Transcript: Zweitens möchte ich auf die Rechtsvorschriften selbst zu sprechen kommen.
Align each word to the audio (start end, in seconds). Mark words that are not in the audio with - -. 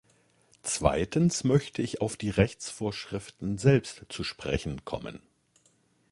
Zweitens 0.63 1.43
möchte 1.43 1.83
ich 1.83 2.01
auf 2.01 2.17
die 2.17 2.31
Rechtsvorschriften 2.31 3.59
selbst 3.59 4.05
zu 4.09 4.23
sprechen 4.23 4.83
kommen. 4.83 5.21